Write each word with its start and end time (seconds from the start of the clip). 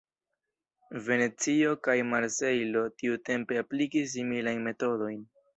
Venecio 1.07 1.75
kaj 1.89 1.95
Marsejlo 2.13 2.83
tiutempe 3.03 3.63
aplikis 3.65 4.13
similajn 4.19 4.69
metodojn. 4.71 5.25